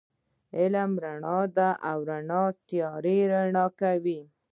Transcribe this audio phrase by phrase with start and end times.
[0.57, 4.19] علم رڼا ده، او رڼا تیار روښانه کوي